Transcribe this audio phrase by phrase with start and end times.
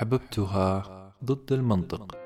[0.00, 0.82] أحببتها
[1.24, 2.18] ضد المنطق.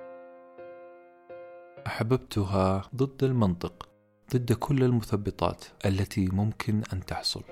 [1.87, 3.89] أحببتها ضد المنطق
[4.35, 7.43] ضد كل المثبطات التي ممكن أن تحصل.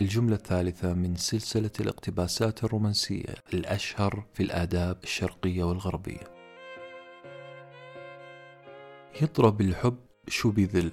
[0.00, 6.24] الجملة الثالثة من سلسلة الاقتباسات الرومانسية الأشهر في الآداب الشرقية والغربية.
[9.22, 9.98] يضرب الحب
[10.28, 10.92] شو بذل.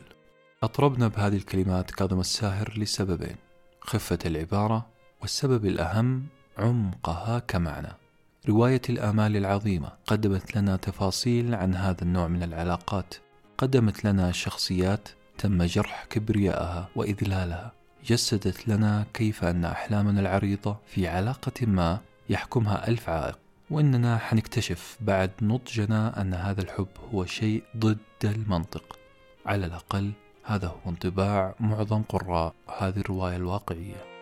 [0.64, 3.36] أطربنا بهذه الكلمات كاظم الساهر لسببين
[3.82, 4.86] خفة العبارة
[5.22, 7.94] والسبب الأهم عمقها كمعنى.
[8.50, 13.14] رواية الآمال العظيمة قدمت لنا تفاصيل عن هذا النوع من العلاقات.
[13.58, 17.72] قدمت لنا شخصيات تم جرح كبريائها وإذلالها.
[18.06, 23.40] جسدت لنا كيف أن أحلامنا العريضة في علاقة ما يحكمها ألف عائق.
[23.70, 29.00] وإننا حنكتشف بعد نضجنا أن هذا الحب هو شيء ضد المنطق.
[29.46, 30.12] على الأقل
[30.44, 34.17] هذا هو انطباع معظم قراء هذه الرواية الواقعية.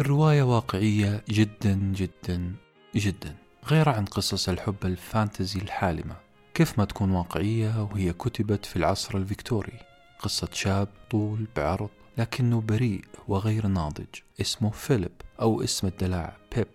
[0.00, 2.52] الرواية واقعية جدا جدا
[2.94, 3.34] جدا
[3.66, 6.16] غير عن قصص الحب ال fantasy الحالمة.
[6.54, 9.78] كيف ما تكون واقعية وهي كتبت في العصر الفيكتوري.
[10.18, 14.20] قصة شاب طول بعرض لكنه بريء وغير ناضج.
[14.40, 16.68] اسمه فيليب أو اسم الدلع بيب.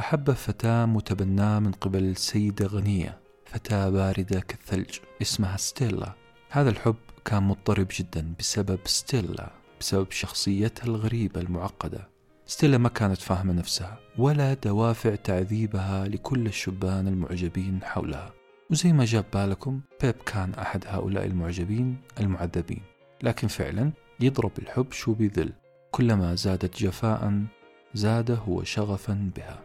[0.00, 6.12] أحب فتاة متبناة من قبل سيدة غنية فتاة باردة كالثلج اسمها ستيلا.
[6.50, 12.11] هذا الحب كان مضطرب جدا بسبب ستيلا بسبب شخصيتها الغريبة المعقدة.
[12.52, 18.32] ستيلا ما كانت فاهمة نفسها ولا دوافع تعذيبها لكل الشبان المعجبين حولها.
[18.70, 22.82] وزي ما جاب بالكم بيب كان أحد هؤلاء المعجبين المعذبين.
[23.22, 25.52] لكن فعلا يضرب الحب شو بذل
[25.90, 27.42] كلما زادت جفاء
[27.94, 29.62] زاد هو شغفا بها.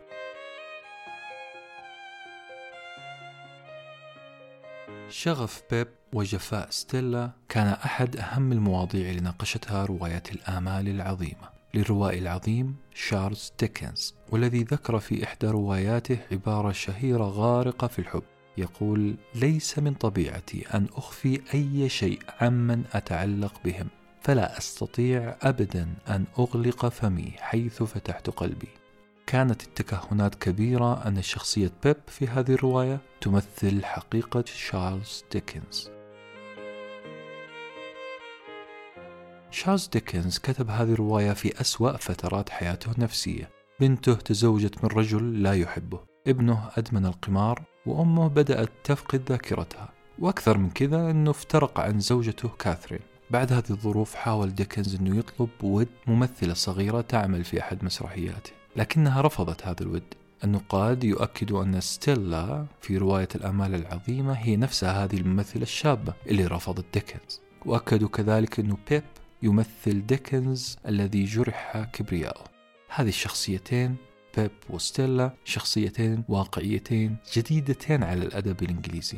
[5.10, 11.57] شغف بيب وجفاء ستيلا كان أحد أهم المواضيع اللي ناقشتها رواية الآمال العظيمة.
[11.78, 18.24] للروائي العظيم شارلز ديكنز والذي ذكر في إحدى رواياته عبارة شهيرة غارقة في الحب.
[18.58, 23.88] يقول ليس من طبيعتي أن أخفي أي شيء عمن أتعلق بهم
[24.22, 28.70] فلا أستطيع أبدا أن أغلق فمي حيث فتحت قلبي.
[29.28, 35.97] كانت التكهنات كبيرة أن شخصية بيب في هذه الرواية تمثل حقيقة شارلز ديكنز.
[39.58, 43.50] شارلز ديكنز كتب هذه الرواية في أسوأ فترات حياته النفسية.
[43.80, 46.00] بنته تزوجت من رجل لا يحبه.
[46.28, 49.90] ابنه أدمن القمار وأمه بدأت تفقد ذاكرتها.
[50.20, 53.00] وأكثر من كذا أنه افترق عن زوجته كاثرين.
[53.30, 58.52] بعد هذه الظروف حاول ديكنز أنه يطلب ود ممثلة صغيرة تعمل في أحد مسرحياته.
[58.76, 60.14] لكنها رفضت هذا الود.
[60.44, 66.86] النقاد يؤكدوا أن ستيلا في رواية الآمال العظيمة هي نفسها هذه الممثلة الشابة اللي رفضت
[66.94, 67.42] ديكنز.
[67.66, 69.04] وأكدوا كذلك أنه بيب
[69.44, 72.44] يمثل ديكنز الذي جرح كبرياءه
[72.90, 73.96] هذه الشخصيتين
[74.38, 79.18] بيب وستيلا شخصيتين واقعيتين جديدتين على الأدب الإنجليزي.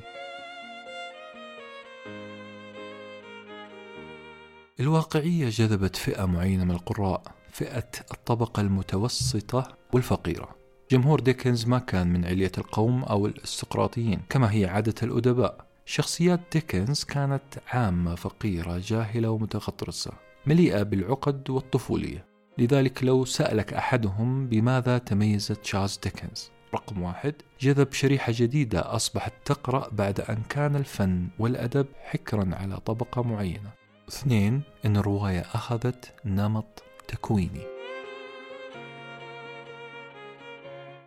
[4.80, 10.56] الواقعية جذبت فئة معينة من القراء فئة الطبقة المتوسطة والفقيرة.
[10.92, 15.69] جمهور ديكنز ما كان من علية القوم أو الاستقراطيين كما هي عادة الأدباء.
[15.90, 20.12] شخصيات ديكنز كانت عامة فقيرة جاهلة ومتغطرسة
[20.46, 22.26] مليئة بالعقد والطفولية.
[22.58, 29.90] لذلك لو سألك أحدهم بماذا تميزت تشارلز ديكنز؟ رقم واحد جذب شريحة جديدة أصبحت تقرأ
[29.92, 33.70] بعد أن كان الفن والأدب حكرا على طبقة معينة.
[34.10, 37.79] اثنين أن الرواية أخذت نمط تكويني.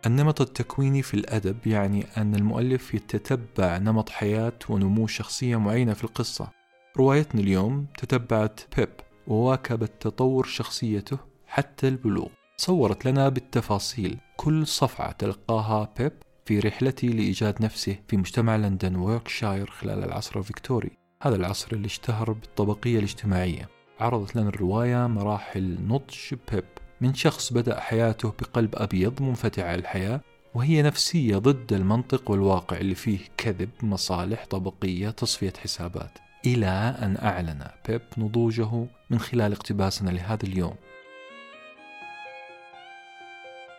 [0.05, 6.51] النمط التكويني في الأدب يعني أن المؤلف يتتبع نمط حياة ونمو شخصية معينة في القصة.
[6.97, 8.89] روايتنا اليوم تتبعت بيب
[9.27, 12.27] وواكبت تطور شخصيته حتى البلوغ.
[12.57, 16.13] صورت لنا بالتفاصيل كل صفعة تلقاها بيب
[16.45, 20.91] في رحلته لإيجاد نفسه في مجتمع لندن ويوركشاير خلال العصر الفيكتوري.
[21.21, 23.69] هذا العصر اللي اشتهر بالطبقية الاجتماعية.
[23.99, 26.63] عرضت لنا الرواية مراحل نضج بيب.
[27.03, 30.21] من شخص بدأ حياته بقلب أبيض منفتح على الحياة
[30.53, 36.19] وهي نفسية ضد المنطق والواقع اللي فيه كذب مصالح طبقية تصفية حسابات.
[36.45, 36.67] إلى
[37.01, 40.75] أن أعلن بيب نضوجه من خلال اقتباسنا لهذا اليوم.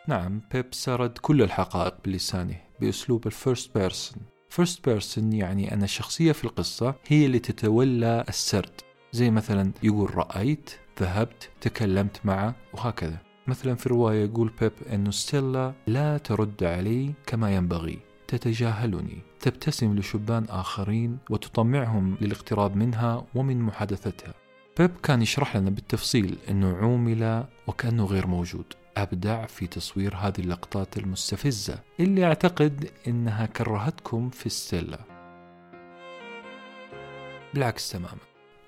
[0.09, 4.23] نعم بيب سرد كل الحقائق بلسانه بأسلوب ال first person.
[4.51, 8.81] first person يعني أن الشخصية في القصة هي اللي تتولى السرد.
[9.13, 10.71] زي مثلا يقول رأيت
[11.01, 13.19] ذهبت تكلمت معه وهكذا.
[13.47, 17.99] مثلا في رواية يقول بيب أن ستيلا لا ترد علي كما ينبغي.
[18.29, 19.19] تتجاهلني.
[19.41, 24.35] تبتسم لشبان آخرين وتطمعهم للاقتراب منها ومن محادثتها.
[24.79, 28.65] بيب كان يشرح لنا بالتفصيل أنه عومل وكأنه غير موجود.
[28.97, 34.99] أبدع في تصوير هذه اللقطات المستفزة اللي أعتقد أنها كرهتكم في ستيلا.
[37.55, 38.19] بالعكس تماما.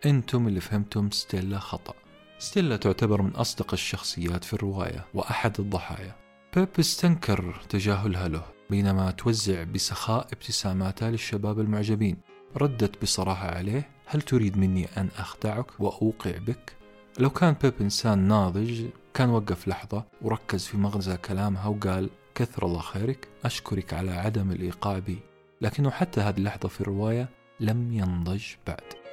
[0.06, 1.94] أنتم اللي فهمتم ستيلا خطأ.
[2.38, 6.14] ستيلا تعتبر من أصدق الشخصيات في الرواية وأحد الضحايا.
[6.56, 12.16] بيب استنكر تجاهلها له بينما توزع بسخاء ابتساماتها للشباب المعجبين.
[12.56, 16.76] ردت بصراحة عليه هل تريد مني أن أخدعك وأوقع بك؟
[17.18, 22.80] لو كان بيب إنسان ناضج كان وقف لحظة وركز في مغزى كلامها وقال كثر الله
[22.80, 25.18] خيرك أشكرك على عدم الإيقاع بي.
[25.60, 27.28] لكنه حتى هذه اللحظة في الرواية
[27.60, 29.05] لم ينضج بعد.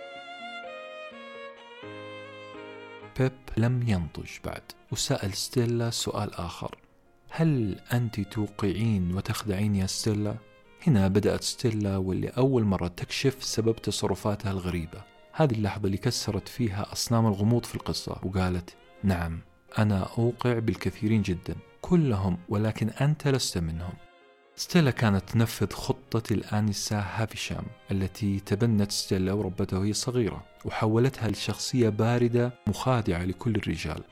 [3.23, 4.61] بيب لم ينضج بعد.
[4.91, 6.75] وسأل ستيلا سؤال آخر.
[7.29, 10.35] هل أنت توقعين وتخدعين يا ستيلا؟
[10.87, 15.03] هنا بدأت ستيلا واللي أول مرة تكشف سبب تصرفاتها الغريبة.
[15.31, 19.39] هذه اللحظة اللي كسرت فيها أصنام الغموض في القصة وقالت نعم
[19.77, 23.93] أنا أوقع بالكثيرين جدا كلهم ولكن أنت لست منهم.
[24.55, 32.53] ستيلا كانت تنفذ خطة الآنسة هافيشام التي تبنت ستيلا وربتها وهي صغيرة وحولتها لشخصية باردة
[32.67, 34.03] مخادعة لكل الرجال.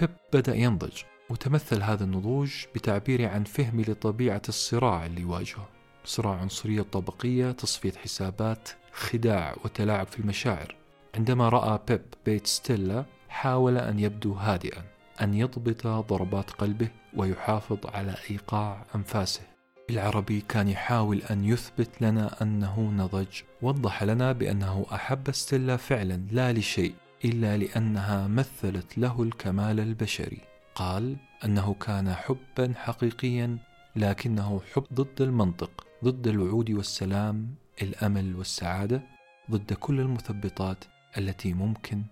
[0.00, 5.68] بيب بدأ ينضج وتمثل هذا النضوج بتعبيره عن فهمي لطبيعة الصراع اللي يواجهه.
[6.04, 10.74] صراع عنصرية طبقية تصفية حسابات خداع وتلاعب في المشاعر.
[11.14, 14.95] عندما رأى بيب بيت ستيلا حاول أن يبدو هادئا.
[15.22, 19.42] أن يضبط ضربات قلبه ويحافظ على إيقاع أنفاسه.
[19.88, 26.52] بالعربي كان يحاول أن يثبت لنا أنه نضج وضح لنا بأنه أحب ستيلا فعلا لا
[26.52, 30.40] لشيء إلا لأنها مثلت له الكمال البشري.
[30.74, 33.58] قال أنه كان حبا حقيقيا
[33.96, 39.02] لكنه حب ضد المنطق ضد الوعود والسلام الأمل والسعادة
[39.50, 40.84] ضد كل المثبطات
[41.18, 42.02] التي ممكن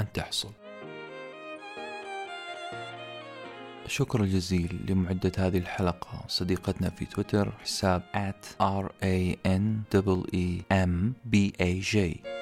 [0.00, 0.52] أن تحصل.
[3.90, 6.24] شكر الجزيل لمعدة هذه الحلقة.
[6.28, 12.39] صديقتنا في تويتر حساب at r a n e e m b a j.